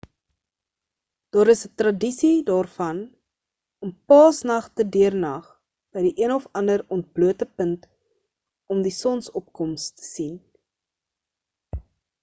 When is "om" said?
3.87-3.91, 8.77-8.83